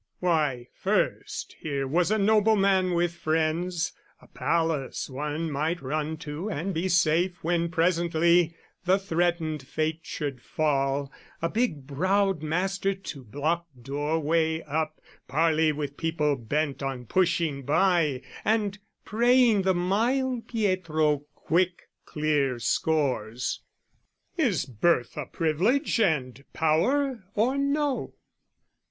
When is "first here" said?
0.73-1.87